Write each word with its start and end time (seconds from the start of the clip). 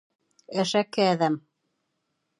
Әшәке 0.63 1.05
әҙәм. 1.09 1.39